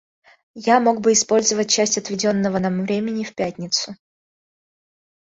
Я 0.67 0.79
мог 0.79 0.99
бы 0.99 1.11
использовать 1.13 1.69
часть 1.69 1.99
отведенного 1.99 2.57
нам 2.57 2.81
времени 2.81 3.23
в 3.23 3.35
пятницу. 3.35 3.95